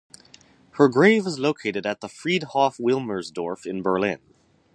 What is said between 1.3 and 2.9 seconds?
located at the Friedhof